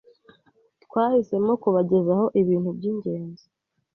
twahisemo 0.83 1.51
kubagezaho 1.61 2.25
ibintu 2.41 2.69
by’ingenzi 2.77 3.45